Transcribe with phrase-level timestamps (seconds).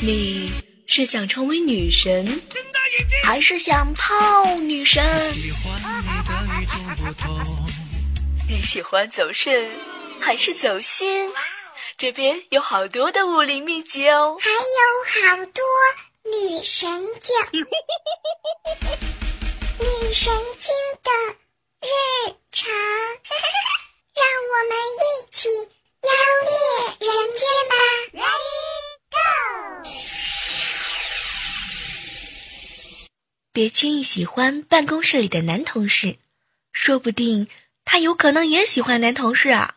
[0.00, 0.52] 你
[0.86, 2.40] 是想成为女神，
[3.24, 5.04] 还是想泡女神？
[8.48, 9.70] 你喜欢走肾，
[10.20, 11.30] 还是走心？
[11.96, 14.58] 这边有好多的武林秘籍哦，还有
[15.36, 15.62] 好多
[16.30, 17.34] 女神经，
[19.80, 21.10] 女神经的
[21.80, 21.88] 日
[22.52, 22.70] 常，
[33.56, 36.18] 别轻易喜欢办公室里的男同事，
[36.74, 37.48] 说不定
[37.86, 39.76] 他有可能也喜欢男同事啊。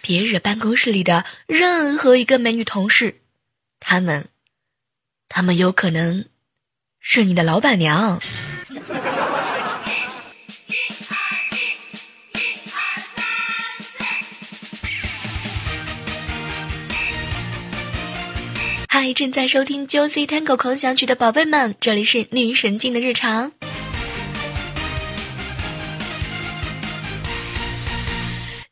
[0.00, 3.20] 别惹办公室里的任何一个美女同事，
[3.80, 4.30] 他们，
[5.28, 6.24] 他们有可能
[6.98, 8.18] 是你的老板娘。
[18.98, 23.52] 嗨，正在收听《Josie Tango 狂想曲》的宝贝们，这里是女神经的日常。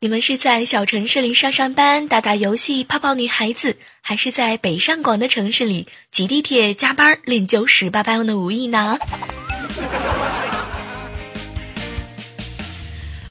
[0.01, 8.97] 你们是在小城市里上上班、打打游戏、泡泡女孩子，还是在北上广的城市里挤地铁、加班练就十八般的武艺呢？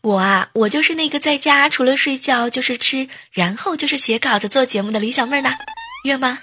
[0.03, 5.49] 我啊，我就是那个在家除了睡觉就是吃，然后就是写稿子、做节目的李小妹呢，
[6.03, 6.37] 约吗？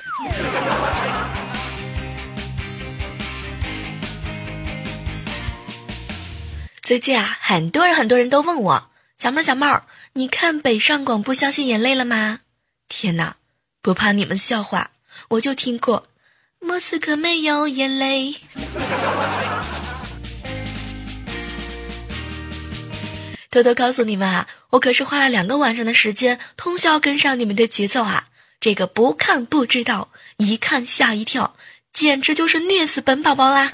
[6.83, 9.83] 最近啊，很多人很多人都问我，小妹儿小妹儿。
[10.15, 12.41] 你看北上广不相信眼泪了吗？
[12.89, 13.37] 天哪，
[13.83, 14.91] 不怕你们笑话，
[15.29, 16.05] 我就听过，
[16.59, 18.37] 莫斯科没有眼泪。
[23.51, 28.29] 偷偷告诉你们啊，我可是花了两个晚上的时间，通宵跟上你们的节奏啊！
[28.61, 31.57] 这个不看不知道，一看吓一跳，
[31.95, 33.73] 简直就是虐死本宝宝啦！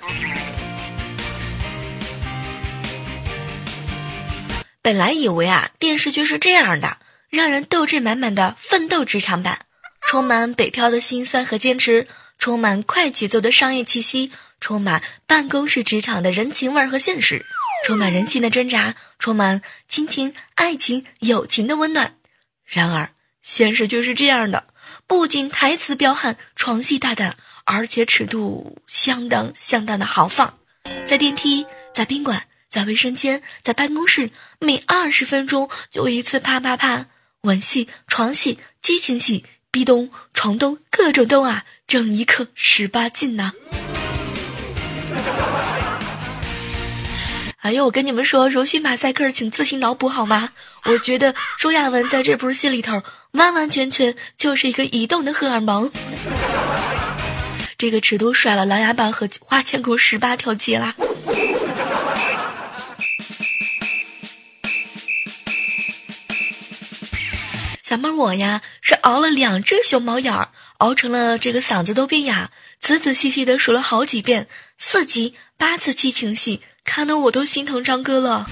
[4.80, 6.98] 本来以为啊，电视剧是这样的，
[7.28, 9.66] 让人斗志满满的奋斗职场版，
[10.02, 12.06] 充满北漂的辛酸和坚持，
[12.38, 14.30] 充满快节奏的商业气息，
[14.60, 17.44] 充满办公室职场的人情味和现实，
[17.84, 22.14] 充满人性的挣扎，充满亲情、爱情、友情的温暖。
[22.64, 23.10] 然而，
[23.42, 24.68] 现实就是这样的，
[25.06, 30.58] 不仅台词彪悍、床戏大胆，而且尺度相当相当的豪放，
[31.04, 32.46] 在电梯，在宾馆。
[32.68, 37.06] 在卫生间，在办公室，每二十分钟就一次啪啪啪，
[37.42, 43.52] 吻戏、床戏、激情戏、壁咚、床咚，各种咚啊，整一刻十八禁呐！
[47.66, 50.50] 哎呦，我跟你们说，柔性马赛克，请自行脑补好吗？
[50.84, 55.90] 我觉得朱亚文在这部戏里头，完完全全就是一个移动的荷尔蒙，
[57.76, 60.94] 这个尺度甩了《琅琊榜》和《花千骨》十八条街啦！
[67.82, 74.46] 小妹我呀是熬了两只熊猫眼儿，熬成了这个嗓子都变哑，仔仔细细的数了好几遍，
[74.78, 78.48] 四集八次激情戏，看得我都心疼张哥了。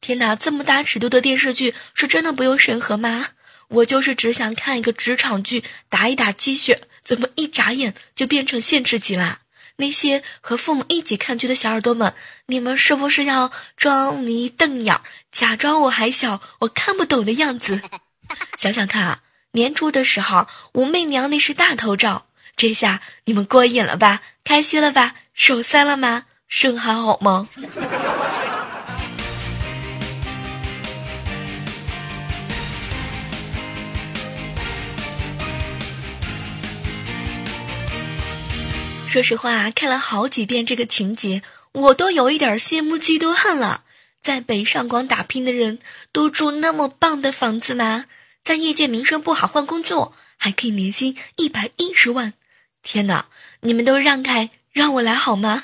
[0.00, 3.26] 天哪，这么大尺度的电视剧是真的不用审核吗？
[3.68, 9.40] 我就是只想看一个职场剧，打一打鸡血，怎么一眨眼就变成限制级啦？
[9.76, 12.14] 那些和父母一起看剧的小耳朵们，
[12.46, 15.00] 你们是不是要装迷瞪眼，
[15.32, 17.80] 假装我还小，我看不懂的样子？
[18.56, 19.20] 想想看啊，
[19.52, 22.26] 年初的时候，武媚娘那是大头照，
[22.56, 24.22] 这下你们过瘾了吧？
[24.44, 25.16] 开心了吧？
[25.34, 26.26] 手酸了吗？
[26.48, 27.48] 生还好吗？
[39.08, 41.42] 说实话，看了好几遍这个情节，
[41.72, 43.82] 我都有一点羡慕嫉妒恨了。
[44.20, 45.78] 在北上广打拼的人
[46.10, 48.06] 都住那么棒的房子吗？
[48.42, 52.32] 在业界名声不好换工作，还可以年薪一百一十万。
[52.84, 53.24] 天哪，
[53.60, 55.62] 你们都让开，让我来好吗？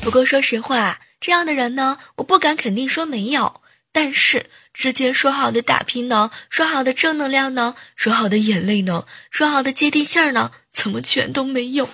[0.00, 3.60] 不过说实话，这样的人呢，我不敢肯定说没有，
[3.92, 4.46] 但是。
[4.72, 6.30] 之前说好的打拼呢？
[6.48, 7.74] 说好的正能量呢？
[7.94, 9.04] 说好的眼泪呢？
[9.30, 10.50] 说好的接地气儿呢？
[10.72, 11.86] 怎么全都没有？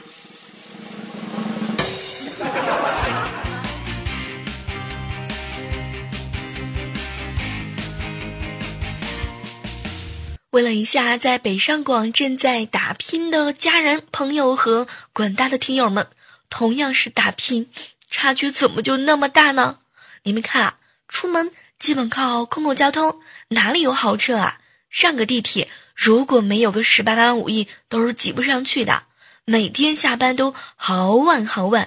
[10.51, 16.07] 问了一下在北上广正在打拼的家人、朋友和广大的听友们，
[16.49, 17.67] 同样是打拼，
[18.11, 19.79] 差距怎么就那么大呢？
[20.23, 21.51] 你们看啊，出门。
[21.79, 24.59] 基本靠公共交通，哪里有豪车啊？
[24.91, 29.05] 上个地铁如果没有个十八般武艺，都是挤不上去的。
[29.45, 31.87] 每天下班都好晚好晚，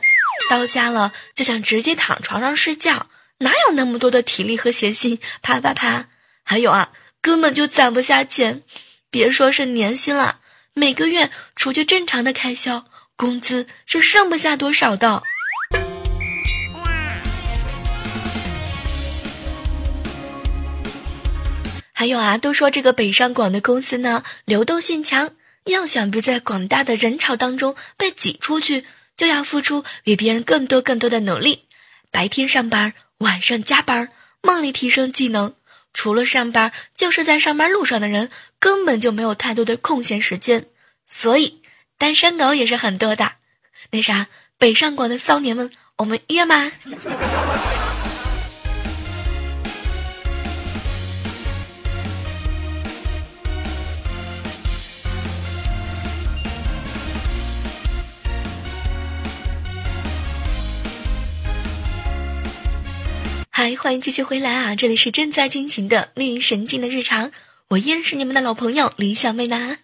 [0.50, 3.08] 到家了就想直接躺床上睡觉，
[3.40, 5.20] 哪有那么多的体力和闲心？
[5.42, 6.06] 啪啪啪！
[6.44, 8.64] 还有啊，根本就攒不下钱，
[9.12, 10.40] 别说是年薪了，
[10.74, 12.86] 每个月除去正常的开销，
[13.16, 15.22] 工资是剩不下多少的。
[21.94, 25.30] 还有啊，都说这个北上广的公司呢，流动性强，
[25.66, 31.66] 要想不在广大的人潮当中被挤出去，就要付出比别人更多更多的努力。
[32.10, 34.10] 白天上班，晚上加班，
[34.42, 35.54] 梦里提升技能。
[35.94, 38.30] 除了上班，就是在上班路上的人，
[38.60, 40.68] 根本就没有太多的空闲时间。
[41.08, 41.62] 所以，
[41.98, 43.34] 单身狗也是很多的。
[43.92, 44.28] 那啥，
[44.58, 46.72] 北上广的骚年们，我们约吗？
[63.64, 64.76] 嗨，欢迎继续回来啊！
[64.76, 67.32] 这里是正在进行的绿云神经的日常，
[67.68, 69.78] 我依然是你们的老朋友李小妹呢。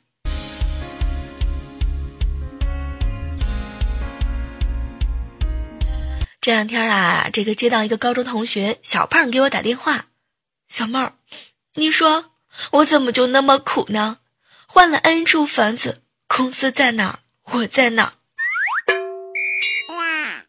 [6.41, 10.05] 这两天啊，这个接到一个高中同学小胖给我打电话，
[10.67, 11.13] 小妹儿，
[11.75, 12.31] 你说
[12.71, 14.17] 我怎么就那么苦呢？
[14.65, 17.19] 换了 N 处房子，公司在哪儿？
[17.43, 18.13] 我在哪？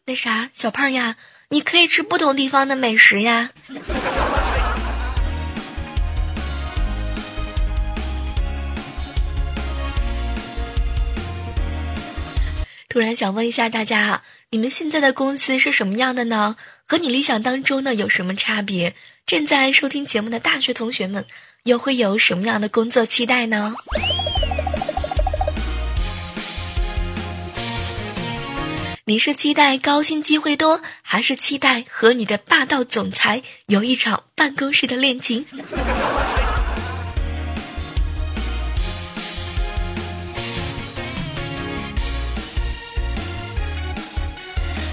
[0.06, 1.18] 那啥，小胖呀。
[1.50, 3.48] 你可以吃不同地方的美食呀。
[12.86, 16.56] 突然想问一下大家，你们现在的公司是什么样的呢？
[16.84, 18.94] 和你理想当中的有什么差别？
[19.24, 21.24] 正在收听节目的大学同学们，
[21.62, 23.74] 又会有什么样的工作期待呢？
[29.08, 35.46] 你是期待高薪机会多，还是期待和你的霸道总裁有一场办公室的恋情？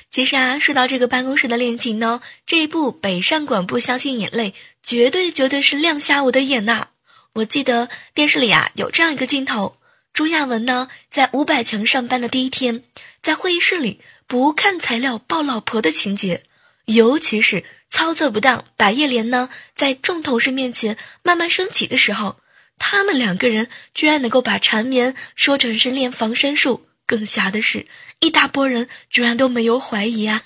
[0.10, 4.52] 其实啊，说到这个办公室的恋情呢，这一部《北上广不相信眼泪》
[4.82, 6.86] 绝对绝对是亮瞎我的眼呐！
[7.34, 9.76] 我记得电视里啊有这样一个镜头。
[10.16, 12.84] 朱亚文呢，在五百强上班的第一天，
[13.22, 16.42] 在会议室里不看材料抱老婆的情节，
[16.86, 22.38] 尤其是操作不当，把叶莲呢在众同事面前慢慢升起的时候，
[22.80, 27.86] 他们两个人居然能够把缠绵说成是练防身术，更瞎的是，
[28.22, 30.42] 一大波人居然都没有怀疑啊！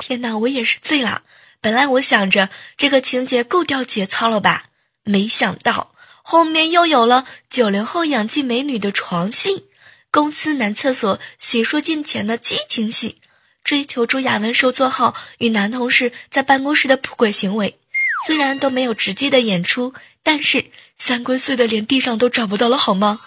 [0.00, 1.22] 天哪，我也是醉了。
[1.60, 4.64] 本来我想着这个情节够掉节操了吧，
[5.04, 5.92] 没想到。
[6.28, 9.66] 后面又有了九零后养鸡美女的床戏，
[10.10, 13.18] 公司男厕所洗漱镜前的激情戏，
[13.62, 17.78] 追求朱亚文受挫后与男同事在办公室的扑轨行为，
[18.26, 19.94] 虽然都没有直接的演出，
[20.24, 20.64] 但是
[20.98, 23.20] 三观碎的连地上都找不到了好吗？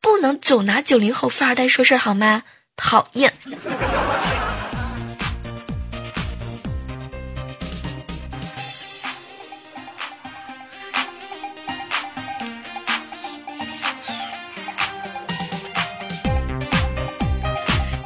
[0.00, 2.42] 不能总拿九零后富二代说事儿好吗？
[2.74, 3.32] 讨厌。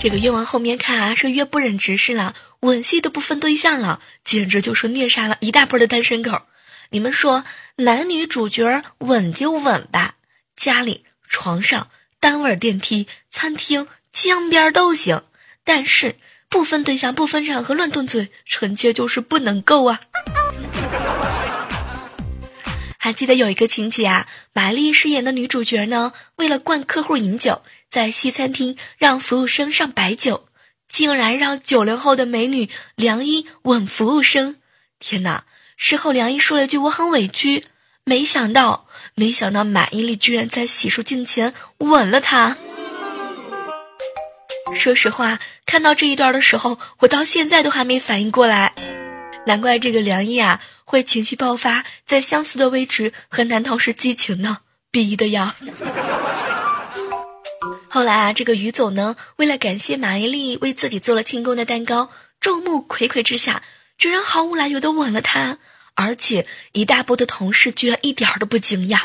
[0.05, 6.43] 这个越往后面看啊，是越不忍直视了，吻戏都不分对象了，简直就是虐杀了一大波的单身狗。
[6.91, 7.43] 你们说，
[7.77, 10.17] 男女主角吻就吻吧，
[10.57, 11.89] 家里、床上、
[12.21, 15.23] 单位、电梯、餐厅、江边都行，
[15.65, 16.17] 但是
[16.51, 20.01] 不分对象、不分场合乱动嘴，臣妾就是不能够啊。
[22.99, 27.63] 还记得有一个情节啊，玛丽饰演的女主角呢，为了灌客户饮酒。
[27.95, 30.49] 在西餐厅让服务生上白酒，
[30.89, 34.57] 竟然让九零后的美女梁一吻服务生！
[34.99, 35.45] 天哪！
[35.77, 37.67] 事后梁一说了一句：“我很委屈。”
[38.03, 42.57] 没想到，没想到马伊琍居然在洗漱镜前吻了他。
[44.75, 48.75] 说实话，看到这一段的时候，我到现在都还没反应过来。
[49.47, 54.59] 难怪这个梁一啊会情绪爆发，在相似的位置和男同事激情呢，
[54.91, 55.55] 逼的呀！
[57.95, 62.11] 后来啊，这个于总呢，为了感谢马伊琍为自己做了庆功的蛋糕，
[62.41, 63.63] 众目睽睽之下，
[63.99, 65.59] 居然毫无来由的吻了她，
[65.95, 68.99] 而且一大波的同事居然一点儿都不惊讶。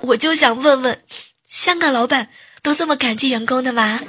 [0.00, 1.00] 我就想问问，
[1.46, 2.28] 香港老板
[2.60, 4.00] 都这么感激员工的吗？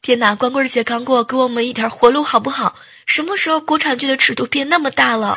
[0.00, 2.76] 天哪，光棍节刚过，给我们一条活路好不好？
[3.04, 5.36] 什么时候国产剧的尺度变那么大了？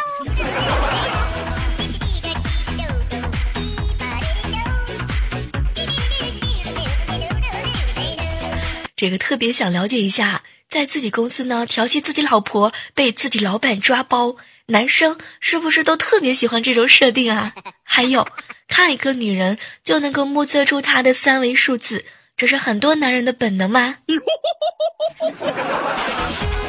[9.01, 14.35] 这个特别想了解一下，在自己公司呢调戏自己老婆，被自己老板抓包，
[14.67, 17.55] 男生是不是都特别喜欢这种设定啊？
[17.81, 18.27] 还有，
[18.67, 22.05] 看一个女人就能够目测出她的三维数字，
[22.37, 23.97] 这是很多男人的本能吗？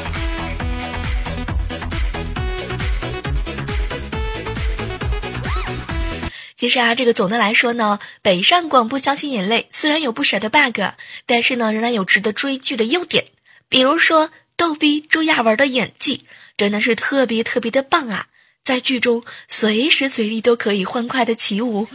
[6.62, 10.80] 其实啊，这个总的来说呢，北上广不相信眼泪虽然有不少的 bug，
[11.26, 13.24] 但是呢，仍然有值得追剧的优点。
[13.68, 16.24] 比如说，逗逼朱亚文的演技
[16.56, 18.26] 真的是特别特别的棒啊，
[18.62, 21.88] 在剧中随时随地都可以欢快的起舞。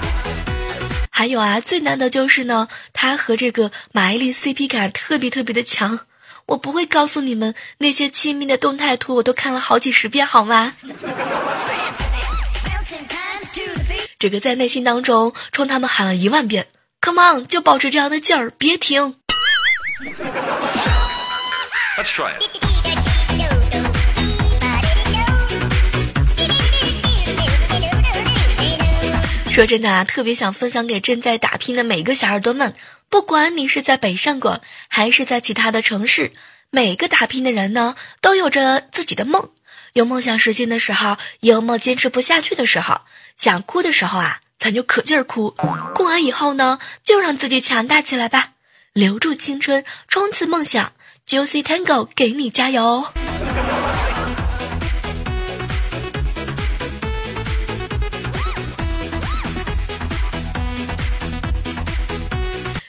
[1.08, 6.00] 还有啊，最难的就是呢，他和这个马伊琍 CP 感特别特别的强。
[6.44, 10.74] 我不会告诉你们那些亲密的动态图，我都看了好几十遍，好吗？
[14.18, 16.68] 这个在内心当中冲他们喊了一万遍
[17.02, 19.14] ，Come on，就保持这样的劲儿，别停。
[29.52, 32.74] 说真的啊，特别想分享给正在打拼的每个小耳朵们，
[33.10, 36.32] 不管你是在北上广还是在其他的城市，
[36.70, 39.50] 每个打拼的人呢，都有着自己的梦。
[39.96, 43.00] 有梦想实现的时候，也有梦坚持不下去的时候。
[43.34, 45.54] 想哭的时候啊，咱就可劲儿哭。
[45.94, 48.50] 哭完以后呢，就让自己强大起来吧，
[48.92, 50.92] 留住青春，冲刺梦想。
[51.26, 53.06] Juicy Tango 给你加油！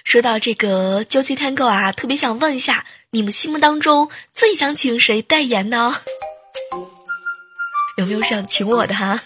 [0.03, 6.01] 说到这个 Juicy Tango 啊，特别想问一下，你们心目当中最想请谁代言呢？
[7.97, 9.19] 有没有想请我的哈？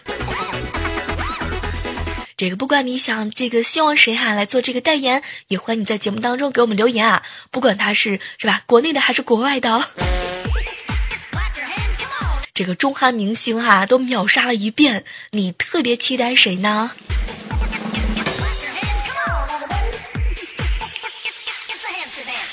[2.37, 7.21] 这个不管你想这个希望谁哈来做这个代言，也欢迎你在节目当中给我们留言啊！
[7.51, 9.89] 不管他是是吧，国内的还是国外的，
[12.53, 16.91] 这个中韩明星哈都秒杀了一遍，你特别期待谁呢？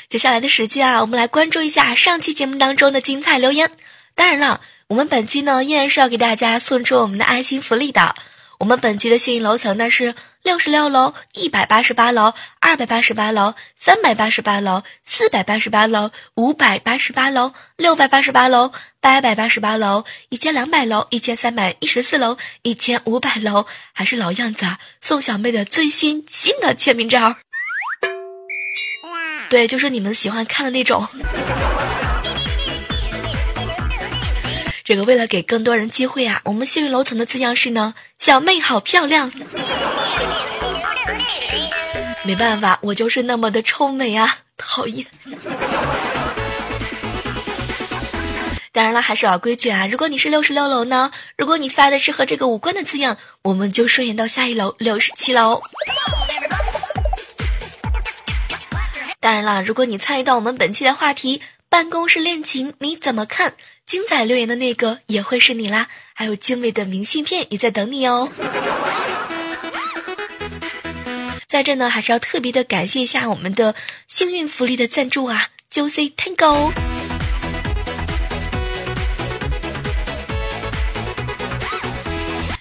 [0.08, 3.70] 接下来的时间啊，我们来关注一下上期节目当中的精彩留言。
[4.16, 4.60] 当然了。
[4.88, 8.14] 我们本期呢，依然是要给大家送出我们的爱心福利的。
[8.58, 23.66] 我们本期的幸运楼层呢是六十六楼、一百八十八楼、二百八十八楼、三百八十八楼、四百八十八楼、五百八十八楼、六百八十八楼、八百八十八楼、一千两百楼、一千三百一十四楼、一千五百楼。
[23.92, 27.36] 还是老样子啊，送小妹的最新新的签名照。
[29.50, 31.06] 对，就是你们喜欢看的那种。
[34.88, 39.30] 这个为了给更多人机会啊，我们幸运楼层的字样是呢，小妹好漂亮。
[42.24, 45.06] 没办法，我就是那么的臭美啊，讨厌。
[48.72, 55.60] 当然了，还是老规矩啊，如果你是六十六楼呢，如果你发的是和这个无关的字样，我们就顺延到下一楼六十七楼。
[59.20, 61.42] 当然了，如果你参与到我们本期的话题。
[61.70, 63.52] 办公室恋情你怎么看？
[63.84, 68.30] 精彩留言的那个也会是你啦，还有精美的明信片也在等你哦。
[71.46, 73.74] 在这呢，还是要特别的感谢一下我们的
[74.06, 76.72] 幸运福利的赞助啊，Juicy Tango。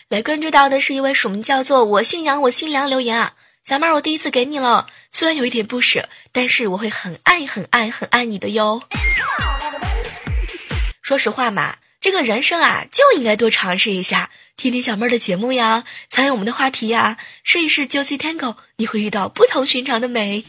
[0.09, 3.33] 来关注到的是一位署名叫做我姓杨我姓梁留言啊。
[3.67, 8.81] 小妹儿，我第一次给你了，虽然有一点不舍，但是我会很爱、很爱、很爱你的哟。
[11.01, 20.45] 说实话嘛，这个人生啊，就应该多尝试一下，听听小妹儿的节目呀，参与我们的话题呀，试一试 Juicy Tango，你会遇到不同寻常的美。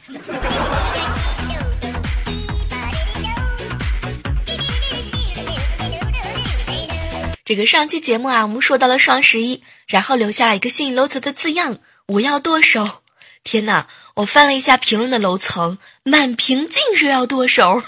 [7.45, 13.03] 这个上期节目啊，我们说到了双十一，然后留下了一个幸运楼层的字样，我要剁手。
[13.51, 13.87] 天哪！
[14.13, 17.83] 我翻了一下评论的楼层，满屏尽是要剁手。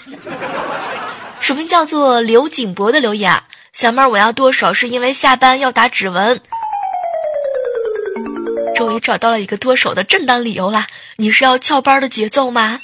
[1.39, 6.41] 署名叫做刘景博的留言：小妹儿，我要剁手，是因为下班要打指纹。
[8.73, 10.87] 终于找到了一个剁手的正当理由啦！
[11.17, 12.79] 你是要翘班的节奏吗？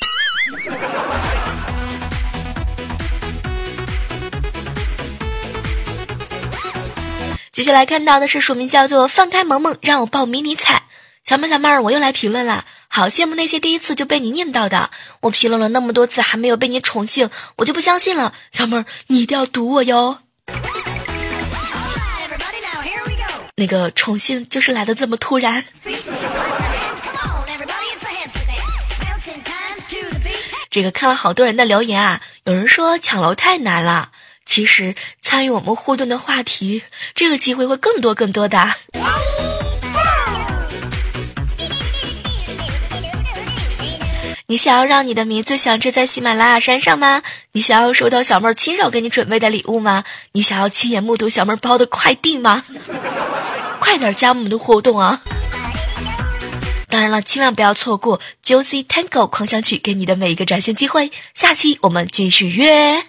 [7.52, 10.84] 接下来看到的是署名叫做放开萌萌，让我报迷你彩。
[11.28, 12.64] 小妹小妹儿，我又来评论了。
[12.88, 14.92] 好羡慕那些第一次就被你念到的。
[15.20, 18.34] 我评论了那么多次还没有被你宠幸，我就不相信了。
[18.54, 20.20] 小妹儿，你一定要读我哟。
[23.56, 25.66] 那个宠幸就是来的这么突然。
[30.70, 34.12] 这个看了好多人的留言啊，有人说抢楼太难了。
[34.46, 36.84] 其实参与我们互动的话题，
[37.16, 38.76] 这个机会会更多更多的。
[44.50, 47.22] 你想要让你的名字响彻在喜马拉雅山上吗？
[47.52, 50.06] 你想要收到小妹儿亲手给你准备的礼物吗？
[50.32, 52.64] 你想要亲眼目睹小妹儿包的快递吗？
[53.82, 55.22] 快点加我们的活动啊！
[56.88, 61.12] 当然了，千万不要错过 Juicy Tango 狂想曲给你的每一个展现机会。
[61.36, 63.04] 下期我们继续约。